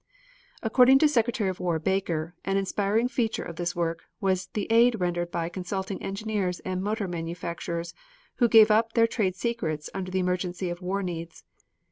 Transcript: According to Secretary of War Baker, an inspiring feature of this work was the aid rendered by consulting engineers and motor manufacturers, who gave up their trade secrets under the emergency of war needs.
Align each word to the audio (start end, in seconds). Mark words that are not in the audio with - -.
According 0.63 0.97
to 0.97 1.07
Secretary 1.07 1.47
of 1.47 1.59
War 1.59 1.77
Baker, 1.77 2.33
an 2.43 2.57
inspiring 2.57 3.07
feature 3.07 3.43
of 3.43 3.57
this 3.57 3.75
work 3.75 4.01
was 4.19 4.47
the 4.47 4.65
aid 4.71 4.99
rendered 4.99 5.29
by 5.29 5.47
consulting 5.47 6.01
engineers 6.01 6.59
and 6.61 6.81
motor 6.81 7.07
manufacturers, 7.07 7.93
who 8.37 8.49
gave 8.49 8.71
up 8.71 8.93
their 8.93 9.05
trade 9.05 9.35
secrets 9.35 9.91
under 9.93 10.09
the 10.09 10.17
emergency 10.17 10.71
of 10.71 10.81
war 10.81 11.03
needs. 11.03 11.43